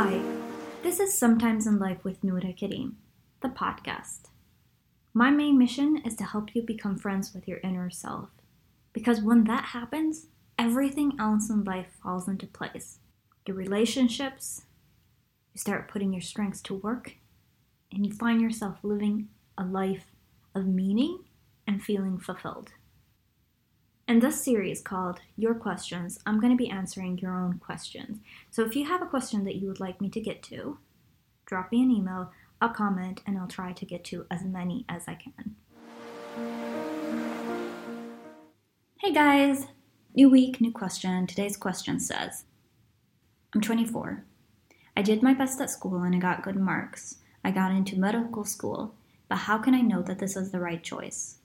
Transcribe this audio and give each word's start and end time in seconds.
Hi, 0.00 0.22
this 0.84 1.00
is 1.00 1.18
Sometimes 1.18 1.66
in 1.66 1.80
Life 1.80 2.04
with 2.04 2.22
Noura 2.22 2.52
Kareem, 2.52 2.92
the 3.40 3.48
podcast. 3.48 4.28
My 5.12 5.30
main 5.30 5.58
mission 5.58 6.00
is 6.04 6.14
to 6.14 6.24
help 6.24 6.54
you 6.54 6.62
become 6.62 6.96
friends 6.96 7.34
with 7.34 7.48
your 7.48 7.58
inner 7.64 7.90
self. 7.90 8.28
Because 8.92 9.20
when 9.20 9.42
that 9.46 9.64
happens, 9.64 10.28
everything 10.56 11.14
else 11.18 11.50
in 11.50 11.64
life 11.64 11.88
falls 12.00 12.28
into 12.28 12.46
place. 12.46 13.00
Your 13.44 13.56
relationships, 13.56 14.66
you 15.52 15.58
start 15.58 15.88
putting 15.88 16.12
your 16.12 16.22
strengths 16.22 16.62
to 16.62 16.76
work, 16.76 17.14
and 17.90 18.06
you 18.06 18.12
find 18.12 18.40
yourself 18.40 18.76
living 18.84 19.30
a 19.58 19.64
life 19.64 20.14
of 20.54 20.68
meaning 20.68 21.24
and 21.66 21.82
feeling 21.82 22.18
fulfilled. 22.18 22.70
In 24.08 24.20
this 24.20 24.42
series 24.42 24.80
called 24.80 25.20
Your 25.36 25.54
Questions, 25.54 26.18
I'm 26.24 26.40
going 26.40 26.50
to 26.50 26.56
be 26.56 26.70
answering 26.70 27.18
your 27.18 27.38
own 27.38 27.58
questions. 27.58 28.20
So 28.50 28.64
if 28.64 28.74
you 28.74 28.86
have 28.86 29.02
a 29.02 29.06
question 29.06 29.44
that 29.44 29.56
you 29.56 29.68
would 29.68 29.80
like 29.80 30.00
me 30.00 30.08
to 30.08 30.18
get 30.18 30.42
to, 30.44 30.78
drop 31.44 31.70
me 31.70 31.82
an 31.82 31.90
email, 31.90 32.30
a 32.62 32.70
comment, 32.70 33.20
and 33.26 33.36
I'll 33.36 33.46
try 33.46 33.72
to 33.72 33.84
get 33.84 34.04
to 34.04 34.24
as 34.30 34.44
many 34.44 34.86
as 34.88 35.02
I 35.08 35.14
can. 35.14 35.56
Hey 38.96 39.12
guys! 39.12 39.66
New 40.14 40.30
week, 40.30 40.58
new 40.58 40.72
question. 40.72 41.26
Today's 41.26 41.58
question 41.58 42.00
says 42.00 42.44
I'm 43.54 43.60
24. 43.60 44.24
I 44.96 45.02
did 45.02 45.22
my 45.22 45.34
best 45.34 45.60
at 45.60 45.68
school 45.68 46.02
and 46.02 46.16
I 46.16 46.18
got 46.18 46.42
good 46.42 46.56
marks. 46.56 47.16
I 47.44 47.50
got 47.50 47.72
into 47.72 48.00
medical 48.00 48.46
school, 48.46 48.94
but 49.28 49.36
how 49.36 49.58
can 49.58 49.74
I 49.74 49.82
know 49.82 50.00
that 50.00 50.18
this 50.18 50.34
is 50.34 50.50
the 50.50 50.60
right 50.60 50.82
choice? 50.82 51.40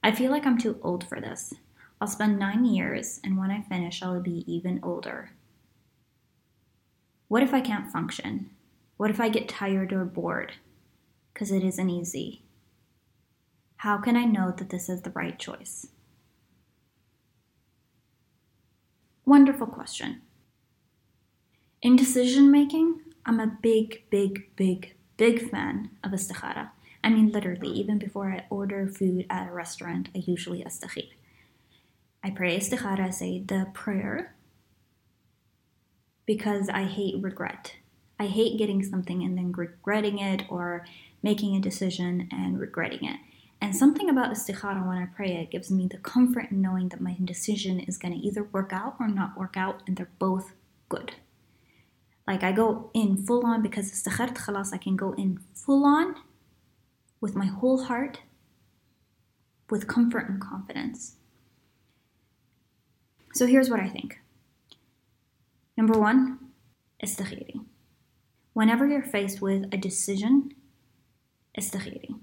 I 0.00 0.12
feel 0.12 0.30
like 0.30 0.46
I'm 0.46 0.58
too 0.58 0.78
old 0.80 1.02
for 1.08 1.20
this. 1.20 1.54
I'll 2.04 2.10
spend 2.10 2.38
nine 2.38 2.66
years, 2.66 3.18
and 3.24 3.38
when 3.38 3.50
I 3.50 3.62
finish, 3.62 4.02
I'll 4.02 4.20
be 4.20 4.44
even 4.46 4.78
older. 4.82 5.30
What 7.28 7.42
if 7.42 7.54
I 7.54 7.62
can't 7.62 7.90
function? 7.90 8.50
What 8.98 9.08
if 9.08 9.20
I 9.20 9.30
get 9.30 9.48
tired 9.48 9.90
or 9.90 10.04
bored? 10.04 10.52
Because 11.32 11.50
it 11.50 11.64
isn't 11.64 11.88
easy. 11.88 12.42
How 13.78 13.96
can 13.96 14.18
I 14.18 14.26
know 14.26 14.52
that 14.54 14.68
this 14.68 14.90
is 14.90 15.00
the 15.00 15.12
right 15.12 15.38
choice? 15.38 15.86
Wonderful 19.24 19.68
question. 19.68 20.20
In 21.80 21.96
decision 21.96 22.50
making, 22.50 23.00
I'm 23.24 23.40
a 23.40 23.56
big, 23.62 24.02
big, 24.10 24.54
big, 24.56 24.94
big 25.16 25.50
fan 25.50 25.88
of 26.04 26.10
istikhara. 26.10 26.68
I 27.02 27.08
mean, 27.08 27.30
literally, 27.30 27.68
even 27.68 27.96
before 27.96 28.30
I 28.30 28.44
order 28.50 28.88
food 28.88 29.24
at 29.30 29.48
a 29.48 29.52
restaurant, 29.52 30.10
I 30.14 30.18
usually 30.26 30.62
astakhir. 30.62 31.08
I 32.24 32.30
pray 32.30 32.58
istikhara, 32.58 33.12
say 33.12 33.40
the 33.40 33.66
prayer, 33.74 34.34
because 36.24 36.70
I 36.70 36.84
hate 36.84 37.22
regret. 37.22 37.74
I 38.18 38.28
hate 38.28 38.56
getting 38.56 38.82
something 38.82 39.22
and 39.22 39.36
then 39.36 39.52
regretting 39.52 40.18
it 40.18 40.44
or 40.48 40.86
making 41.22 41.54
a 41.54 41.60
decision 41.60 42.26
and 42.32 42.58
regretting 42.58 43.04
it. 43.04 43.20
And 43.60 43.76
something 43.76 44.08
about 44.08 44.32
istikhara 44.32 44.86
when 44.88 44.96
I 44.96 45.04
pray 45.04 45.36
it 45.36 45.50
gives 45.50 45.70
me 45.70 45.86
the 45.86 45.98
comfort 45.98 46.50
in 46.50 46.62
knowing 46.62 46.88
that 46.88 47.02
my 47.02 47.14
decision 47.22 47.78
is 47.78 47.98
going 47.98 48.14
to 48.14 48.26
either 48.26 48.44
work 48.44 48.72
out 48.72 48.94
or 48.98 49.06
not 49.06 49.36
work 49.36 49.58
out, 49.58 49.82
and 49.86 49.94
they're 49.94 50.08
both 50.18 50.54
good. 50.88 51.16
Like 52.26 52.42
I 52.42 52.52
go 52.52 52.90
in 52.94 53.18
full 53.18 53.44
on 53.44 53.60
because 53.60 53.92
istikhart 53.92 54.34
khalas, 54.34 54.72
I 54.72 54.78
can 54.78 54.96
go 54.96 55.12
in 55.12 55.40
full 55.54 55.84
on 55.84 56.14
with 57.20 57.34
my 57.34 57.46
whole 57.46 57.84
heart, 57.84 58.20
with 59.68 59.86
comfort 59.86 60.30
and 60.30 60.40
confidence. 60.40 61.16
So 63.34 63.46
here's 63.46 63.68
what 63.68 63.80
I 63.80 63.88
think. 63.88 64.20
Number 65.76 65.98
one, 65.98 66.38
istakhiri. 67.04 67.64
Whenever 68.52 68.86
you're 68.86 69.02
faced 69.02 69.42
with 69.42 69.64
a 69.72 69.76
decision, 69.76 70.54
istakhiri. 71.58 72.14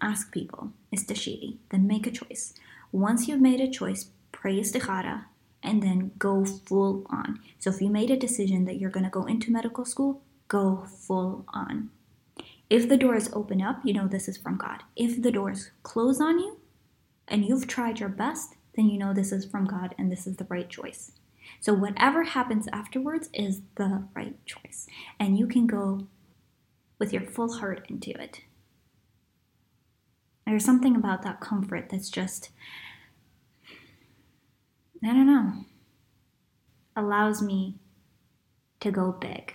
Ask 0.00 0.32
people, 0.32 0.70
istashiri, 0.94 1.56
then 1.70 1.88
make 1.88 2.06
a 2.06 2.12
choice. 2.12 2.54
Once 2.92 3.26
you've 3.26 3.40
made 3.40 3.60
a 3.60 3.70
choice, 3.70 4.10
pray 4.30 4.60
istikhara, 4.60 5.24
and 5.60 5.82
then 5.82 6.12
go 6.18 6.44
full 6.44 7.04
on. 7.10 7.40
So 7.58 7.70
if 7.70 7.80
you 7.80 7.88
made 7.88 8.10
a 8.10 8.16
decision 8.16 8.66
that 8.66 8.78
you're 8.78 8.90
going 8.90 9.04
to 9.04 9.10
go 9.10 9.24
into 9.24 9.50
medical 9.50 9.84
school, 9.84 10.22
go 10.46 10.86
full 10.86 11.46
on. 11.48 11.90
If 12.70 12.88
the 12.88 12.96
doors 12.96 13.30
open 13.32 13.60
up, 13.60 13.80
you 13.82 13.92
know 13.92 14.06
this 14.06 14.28
is 14.28 14.36
from 14.36 14.56
God. 14.56 14.82
If 14.94 15.22
the 15.22 15.32
doors 15.32 15.70
close 15.82 16.20
on 16.20 16.38
you 16.38 16.60
and 17.26 17.44
you've 17.44 17.66
tried 17.66 17.98
your 17.98 18.08
best, 18.08 18.54
then 18.76 18.88
you 18.88 18.98
know 18.98 19.12
this 19.12 19.32
is 19.32 19.44
from 19.44 19.66
God 19.66 19.94
and 19.98 20.10
this 20.10 20.26
is 20.26 20.36
the 20.36 20.46
right 20.48 20.68
choice. 20.68 21.12
So, 21.60 21.74
whatever 21.74 22.24
happens 22.24 22.68
afterwards 22.72 23.28
is 23.32 23.62
the 23.76 24.04
right 24.14 24.36
choice. 24.46 24.86
And 25.18 25.38
you 25.38 25.46
can 25.46 25.66
go 25.66 26.06
with 26.98 27.12
your 27.12 27.22
full 27.22 27.54
heart 27.58 27.86
into 27.88 28.10
it. 28.10 28.42
There's 30.46 30.64
something 30.64 30.94
about 30.94 31.22
that 31.22 31.40
comfort 31.40 31.88
that's 31.90 32.10
just, 32.10 32.50
I 35.02 35.08
don't 35.08 35.26
know, 35.26 35.64
allows 36.96 37.42
me 37.42 37.76
to 38.80 38.90
go 38.90 39.12
big, 39.12 39.54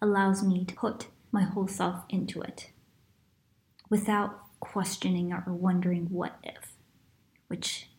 allows 0.00 0.42
me 0.44 0.64
to 0.64 0.74
put 0.74 1.08
my 1.32 1.42
whole 1.42 1.68
self 1.68 2.04
into 2.08 2.40
it 2.40 2.70
without 3.88 4.38
questioning 4.60 5.32
or 5.32 5.44
wondering 5.52 6.06
what 6.10 6.38
if, 6.44 6.72
which 7.48 7.89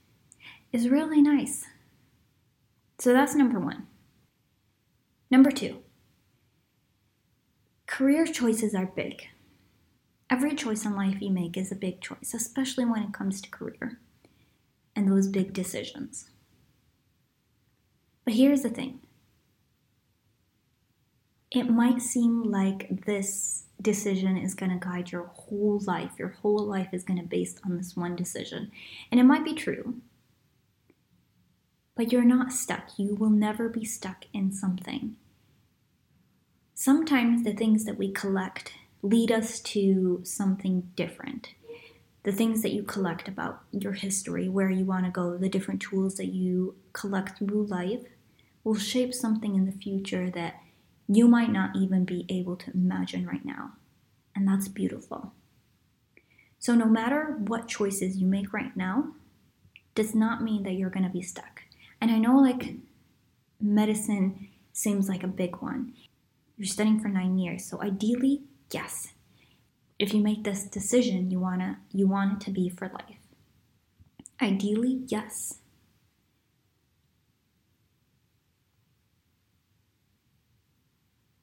is 0.72 0.90
really 0.90 1.22
nice. 1.22 1.66
So 3.00 3.14
that's 3.14 3.36
number 3.36 3.59
one. 3.59 3.88
Number 5.30 5.52
two, 5.52 5.78
career 7.88 8.26
choices 8.26 8.76
are 8.76 8.86
big. 8.86 9.28
Every 10.30 10.56
choice 10.56 10.86
in 10.86 10.96
life 10.96 11.22
you 11.22 11.30
make 11.30 11.58
is 11.58 11.72
a 11.72 11.76
big 11.76 12.02
choice, 12.02 12.34
especially 12.34 12.86
when 12.86 13.04
it 13.04 13.14
comes 13.14 13.42
to 13.42 13.50
career 13.50 14.00
and 14.96 15.09
those 15.09 15.28
big 15.28 15.54
decisions. 15.54 16.30
But 18.24 18.36
here's 18.36 18.62
the 18.62 18.70
thing 18.70 19.00
it 21.52 21.70
might 21.70 22.02
seem 22.02 22.44
like 22.44 23.06
this 23.06 23.66
decision 23.82 24.38
is 24.38 24.53
going 24.53 24.72
to 24.72 24.86
guide 24.86 25.12
your 25.12 25.26
whole 25.34 25.82
life. 25.86 26.12
Your 26.18 26.30
whole 26.42 26.66
life 26.66 26.90
is 26.94 27.03
going 27.03 27.20
to 27.20 27.28
be 27.28 27.40
based 27.40 27.59
on 27.66 27.78
this 27.78 27.96
one 27.96 28.16
decision. 28.16 28.72
And 29.12 29.20
it 29.20 29.24
might 29.24 29.44
be 29.44 29.53
true. 29.53 29.96
But 32.01 32.12
you're 32.12 32.25
not 32.25 32.51
stuck. 32.51 32.97
You 32.97 33.13
will 33.13 33.29
never 33.29 33.69
be 33.69 33.85
stuck 33.85 34.25
in 34.34 34.51
something. 34.51 35.17
Sometimes 36.73 37.44
the 37.44 37.53
things 37.53 37.85
that 37.85 38.00
we 38.00 38.12
collect 38.12 38.73
lead 39.03 39.31
us 39.31 39.59
to 39.59 40.19
something 40.23 40.90
different. 40.95 41.53
The 42.23 42.31
things 42.31 42.63
that 42.63 42.72
you 42.72 42.81
collect 42.81 43.28
about 43.28 43.61
your 43.72 43.94
history, 43.94 44.50
where 44.50 44.72
you 44.72 44.84
want 44.84 45.06
to 45.06 45.11
go, 45.11 45.38
the 45.38 45.47
different 45.47 45.79
tools 45.79 46.16
that 46.16 46.29
you 46.29 46.73
collect 46.91 47.38
through 47.38 47.67
life 47.67 48.07
will 48.63 48.73
shape 48.73 49.13
something 49.13 49.53
in 49.53 49.67
the 49.67 49.72
future 49.72 50.31
that 50.31 50.56
you 51.07 51.28
might 51.28 51.51
not 51.51 51.75
even 51.75 52.03
be 52.03 52.25
able 52.29 52.56
to 52.56 52.72
imagine 52.73 53.28
right 53.28 53.45
now. 53.45 53.73
And 54.35 54.47
that's 54.47 54.67
beautiful. 54.67 55.34
So, 56.57 56.73
no 56.73 56.85
matter 56.85 57.35
what 57.38 57.67
choices 57.67 58.17
you 58.17 58.25
make 58.25 58.53
right 58.53 58.75
now, 58.75 59.11
does 59.94 60.16
not 60.16 60.41
mean 60.41 60.63
that 60.63 60.73
you're 60.73 60.90
going 60.90 61.06
to 61.06 61.11
be 61.11 61.22
stuck. 61.22 61.61
And 62.01 62.09
I 62.09 62.17
know 62.17 62.35
like 62.38 62.75
medicine 63.62 64.50
seems 64.73 65.07
like 65.07 65.23
a 65.23 65.28
big 65.28 65.62
one. 65.62 65.94
You're 66.57 66.66
studying 66.66 67.00
for 67.00 67.07
nine 67.07 67.38
years, 67.38 67.63
so 67.63 67.81
ideally, 67.81 68.41
yes. 68.72 69.09
If 70.00 70.13
you 70.13 70.22
make 70.22 70.44
this 70.44 70.63
decision, 70.63 71.29
you 71.29 71.40
wanna 71.40 71.79
you 71.91 72.07
want 72.07 72.34
it 72.34 72.45
to 72.45 72.51
be 72.51 72.69
for 72.69 72.88
life. 72.88 73.19
Ideally, 74.41 75.03
yes. 75.07 75.59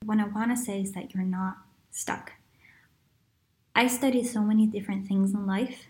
What 0.05 0.19
I 0.19 0.25
want 0.25 0.51
to 0.51 0.57
say 0.57 0.81
is 0.81 0.93
that 0.93 1.15
you're 1.15 1.23
not 1.23 1.59
stuck. 1.91 2.33
I 3.77 3.87
studied 3.87 4.27
so 4.27 4.41
many 4.41 4.67
different 4.67 5.07
things 5.07 5.33
in 5.35 5.47
life 5.47 5.87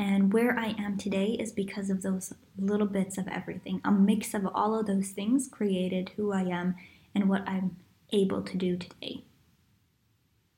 and 0.00 0.32
where 0.32 0.58
I 0.58 0.74
am 0.78 0.96
today 0.96 1.36
is 1.38 1.52
because 1.52 1.90
of 1.90 2.00
those 2.00 2.32
little 2.58 2.86
bits 2.86 3.18
of 3.18 3.28
everything. 3.28 3.82
A 3.84 3.92
mix 3.92 4.32
of 4.32 4.46
all 4.54 4.80
of 4.80 4.86
those 4.86 5.10
things 5.10 5.46
created 5.52 6.12
who 6.16 6.32
I 6.32 6.44
am 6.44 6.74
and 7.14 7.28
what 7.28 7.46
I'm 7.46 7.76
able 8.10 8.40
to 8.40 8.56
do 8.56 8.78
today. 8.78 9.24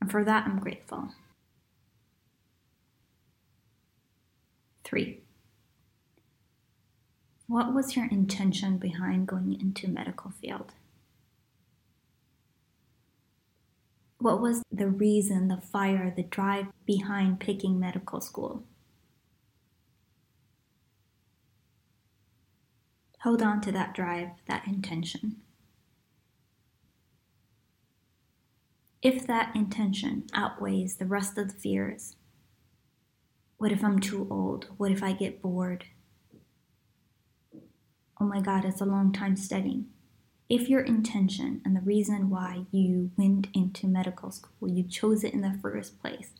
And 0.01 0.09
for 0.09 0.25
that, 0.25 0.47
I'm 0.47 0.61
grateful. 0.61 1.09
Three. 4.85 5.23
What 7.49 7.75
was 7.75 7.97
your 7.97 8.07
intention 8.07 8.79
behind 8.79 9.27
going 9.27 9.61
into 9.61 9.89
medical 9.89 10.31
field? 10.31 10.71
What 14.19 14.41
was 14.41 14.63
the 14.71 14.87
reason, 14.87 15.49
the 15.49 15.61
fire, 15.61 16.13
the 16.15 16.23
drive 16.23 16.67
behind 16.87 17.41
picking 17.41 17.81
medical 17.81 18.21
school? 18.21 18.63
Hold 23.23 23.41
on 23.41 23.61
to 23.61 23.71
that 23.71 23.95
drive, 23.95 24.31
that 24.49 24.67
intention. 24.67 25.37
If 29.01 29.29
that 29.29 29.55
intention 29.55 30.25
outweighs 30.35 30.97
the 30.97 31.07
rest 31.07 31.39
of 31.39 31.49
the 31.49 31.55
fears, 31.55 32.17
what 33.59 33.71
if 33.71 33.85
I'm 33.85 34.01
too 34.01 34.27
old? 34.29 34.67
What 34.77 34.91
if 34.91 35.05
I 35.05 35.13
get 35.13 35.41
bored? 35.41 35.85
Oh 38.21 38.25
my 38.25 38.41
God, 38.41 38.65
it's 38.65 38.81
a 38.81 38.85
long 38.85 39.13
time 39.13 39.37
studying. 39.37 39.87
If 40.49 40.69
your 40.69 40.81
intention 40.81 41.63
and 41.65 41.77
the 41.77 41.81
reason 41.81 42.29
why 42.29 42.67
you 42.73 43.13
went 43.17 43.47
into 43.55 43.87
medical 43.87 44.33
school, 44.33 44.69
you 44.69 44.83
chose 44.83 45.23
it 45.23 45.33
in 45.33 45.43
the 45.43 45.59
first 45.63 46.01
place, 46.01 46.31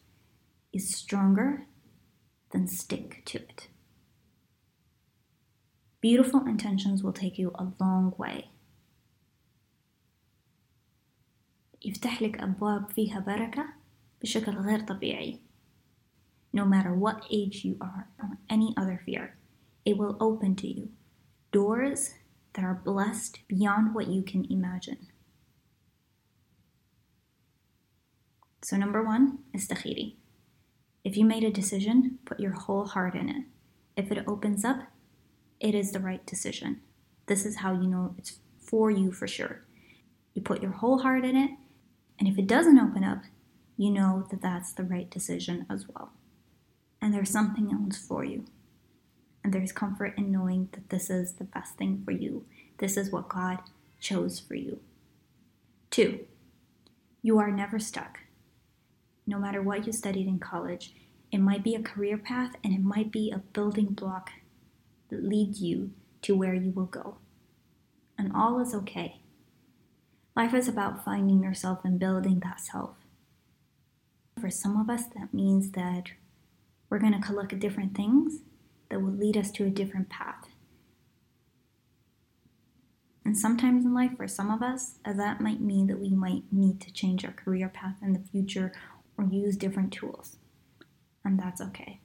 is 0.73 0.93
stronger, 0.97 1.67
then 2.51 2.67
stick 2.67 3.23
to 3.27 3.39
it. 3.39 3.69
Beautiful 6.03 6.45
intentions 6.47 7.03
will 7.03 7.13
take 7.13 7.39
you 7.39 7.53
a 7.55 7.69
long 7.81 8.13
way. 8.19 8.51
يفتح 11.85 12.23
لك 12.23 12.41
أبواب 12.41 12.91
فيها 12.91 13.21
بركة 13.21 13.65
بشكل 14.23 14.53
غير 14.53 14.81
طبيعي. 14.81 15.41
No 16.53 16.65
matter 16.65 16.93
what 16.93 17.25
age 17.31 17.65
you 17.65 17.77
are 17.81 18.09
or 18.19 18.39
any 18.51 18.75
other 18.77 19.01
fear, 19.07 19.37
it 19.85 19.97
will 19.97 20.17
open 20.21 20.57
to 20.57 20.67
you 20.67 20.91
doors 21.53 22.15
that 22.55 22.65
are 22.65 22.83
blessed 22.85 23.39
beyond 23.47 23.95
what 23.95 24.09
you 24.09 24.23
can 24.23 24.45
imagine. 24.51 25.07
So, 28.63 28.77
number 28.77 29.03
one 29.03 29.39
istakhiri. 29.55 30.17
If 31.05 31.17
you 31.17 31.25
made 31.25 31.45
a 31.45 31.51
decision, 31.51 32.19
put 32.25 32.41
your 32.41 32.53
whole 32.53 32.87
heart 32.87 33.15
in 33.15 33.29
it. 33.29 33.45
If 33.97 34.11
it 34.13 34.25
opens 34.27 34.65
up, 34.65 34.83
it 35.63 35.75
is 35.77 35.93
the 35.93 36.01
right 36.01 36.27
decision. 36.27 36.81
This 37.27 37.47
is 37.47 37.59
how 37.59 37.73
you 37.73 37.87
know 37.87 38.15
it's 38.19 38.41
for 38.59 38.91
you 38.91 39.13
for 39.13 39.29
sure. 39.29 39.65
You 40.35 40.43
put 40.43 40.61
your 40.61 40.73
whole 40.73 40.99
heart 40.99 41.25
in 41.25 41.37
it, 41.37 41.51
and 42.19 42.29
if 42.29 42.37
it 42.37 42.49
doesn't 42.49 42.81
open 42.81 43.05
up, 43.05 43.23
you 43.77 43.91
know 43.91 44.27
that 44.31 44.43
that's 44.43 44.73
the 44.73 44.83
right 44.83 45.09
decision 45.09 45.65
as 45.71 45.87
well. 45.89 46.13
And 47.01 47.15
there's 47.15 47.31
something 47.31 47.71
else 47.73 47.97
for 47.97 48.25
you. 48.25 48.45
And 49.45 49.53
there's 49.53 49.73
comfort 49.73 50.15
in 50.17 50.31
knowing 50.31 50.69
that 50.73 50.91
this 50.91 51.11
is 51.11 51.35
the 51.35 51.45
best 51.45 51.77
thing 51.77 52.03
for 52.05 52.11
you. 52.11 52.45
This 52.79 52.97
is 52.97 53.11
what 53.11 53.29
God 53.29 53.59
chose 54.01 54.41
for 54.41 54.55
you. 54.55 54.81
Two, 55.91 56.27
you 57.23 57.39
are 57.39 57.51
never 57.51 57.79
stuck. 57.79 58.21
No 59.27 59.39
matter 59.39 59.63
what 59.63 59.87
you 59.87 59.93
studied 59.93 60.27
in 60.27 60.39
college, 60.39 60.95
it 61.31 61.39
might 61.39 61.63
be 61.63 61.75
a 61.75 61.83
career 61.83 62.19
path 62.19 62.55
and 62.65 62.73
it 62.73 62.83
might 62.83 63.13
be 63.13 63.31
a 63.31 63.39
building 63.39 63.87
block 63.87 64.31
that 65.13 65.23
leads 65.23 65.61
you 65.61 65.91
to 66.23 66.35
where 66.35 66.55
you 66.55 66.71
will 66.71 66.87
go. 66.87 67.19
And 68.19 68.33
all 68.35 68.61
is 68.61 68.75
okay. 68.75 69.21
Life 70.35 70.55
is 70.55 70.69
about 70.69 71.05
finding 71.05 71.43
yourself 71.43 71.81
and 71.85 71.99
building 71.99 72.41
that 72.41 72.61
self. 72.61 72.97
For 74.41 74.49
some 74.49 74.81
of 74.81 74.89
us, 74.89 75.05
that 75.15 75.35
means 75.35 75.73
that 75.73 76.05
we're 76.89 76.99
going 76.99 77.13
to 77.13 77.21
collect 77.21 77.59
different 77.59 77.95
things 77.95 78.41
that 78.89 79.03
will 79.03 79.13
lead 79.13 79.37
us 79.37 79.51
to 79.53 79.67
a 79.67 79.71
different 79.71 80.09
path. 80.09 80.49
And 83.25 83.39
sometimes 83.39 83.85
in 83.85 83.95
life, 83.95 84.17
for 84.17 84.27
some 84.27 84.51
of 84.51 84.63
us, 84.63 84.95
uh, 85.05 85.13
that 85.13 85.41
might 85.41 85.61
mean 85.61 85.87
that 85.89 86.01
we 86.01 86.11
might 86.11 86.45
need 86.51 86.81
to 86.81 86.93
change 86.93 87.25
our 87.25 87.33
career 87.33 87.69
path 87.69 87.97
in 88.03 88.15
the 88.15 88.25
future 88.31 88.73
or 89.19 89.25
use 89.25 89.57
different 89.57 89.93
tools. 89.93 90.39
And 91.25 91.39
that's 91.39 91.61
okay. 91.61 92.01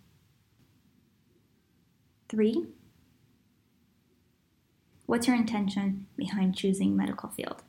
Three, 2.30 2.68
what's 5.08 5.26
your 5.26 5.36
intention 5.36 6.06
behind 6.16 6.56
choosing 6.56 6.96
medical 6.96 7.30
field? 7.30 7.64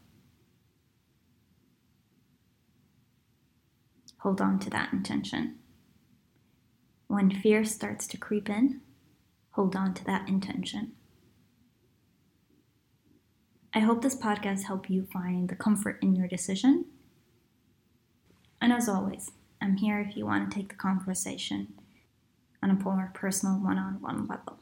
Hold 4.18 4.40
on 4.42 4.58
to 4.58 4.70
that 4.70 4.92
intention. 4.92 5.56
When 7.06 7.30
fear 7.30 7.64
starts 7.64 8.06
to 8.08 8.18
creep 8.18 8.50
in, 8.50 8.82
hold 9.52 9.74
on 9.74 9.94
to 9.94 10.04
that 10.04 10.28
intention. 10.28 10.92
I 13.72 13.78
hope 13.80 14.02
this 14.02 14.16
podcast 14.16 14.64
helped 14.64 14.90
you 14.90 15.06
find 15.12 15.48
the 15.48 15.54
comfort 15.54 15.98
in 16.02 16.16
your 16.16 16.26
decision. 16.26 16.86
And 18.60 18.72
as 18.72 18.88
always, 18.88 19.30
I'm 19.62 19.76
here 19.76 20.00
if 20.00 20.16
you 20.16 20.26
want 20.26 20.50
to 20.50 20.54
take 20.56 20.70
the 20.70 20.74
conversation 20.74 21.74
on 22.62 22.70
a 22.70 22.74
more 22.74 23.12
personal 23.14 23.54
one 23.54 23.78
on 23.78 24.00
one 24.00 24.26
level. 24.26 24.58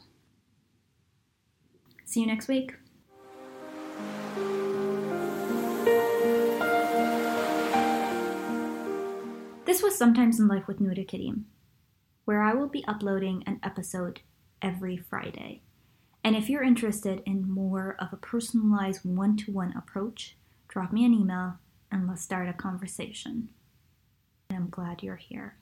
See 2.16 2.22
you 2.22 2.28
next 2.28 2.48
week. 2.48 2.72
This 9.66 9.82
was 9.82 9.98
Sometimes 9.98 10.40
in 10.40 10.48
Life 10.48 10.66
with 10.66 10.80
Kareem, 10.80 11.42
where 12.24 12.40
I 12.40 12.54
will 12.54 12.68
be 12.68 12.86
uploading 12.88 13.44
an 13.46 13.60
episode 13.62 14.22
every 14.62 14.96
Friday. 14.96 15.60
And 16.24 16.34
if 16.34 16.48
you're 16.48 16.62
interested 16.62 17.22
in 17.26 17.50
more 17.50 17.96
of 18.00 18.14
a 18.14 18.16
personalized 18.16 19.04
one 19.04 19.36
to 19.36 19.52
one 19.52 19.74
approach, 19.76 20.38
drop 20.68 20.94
me 20.94 21.04
an 21.04 21.12
email 21.12 21.58
and 21.92 22.08
let's 22.08 22.22
start 22.22 22.48
a 22.48 22.54
conversation. 22.54 23.50
I'm 24.50 24.70
glad 24.70 25.02
you're 25.02 25.16
here. 25.16 25.58